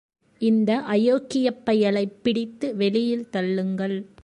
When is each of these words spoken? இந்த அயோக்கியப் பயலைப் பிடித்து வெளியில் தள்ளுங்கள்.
இந்த 0.39 0.83
அயோக்கியப் 0.89 1.61
பயலைப் 1.65 2.19
பிடித்து 2.21 2.75
வெளியில் 2.75 3.29
தள்ளுங்கள். 3.29 4.11